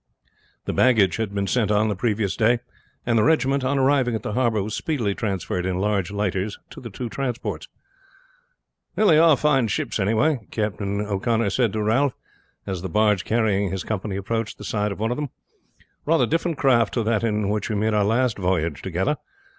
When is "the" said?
0.65-0.73, 1.87-1.95, 3.19-3.23, 4.23-4.33, 6.81-6.89, 12.81-12.89, 14.57-14.63